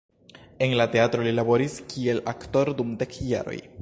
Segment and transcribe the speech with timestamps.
[0.67, 3.59] En la teatro li laboris kiel aktoro dum dek jaroj.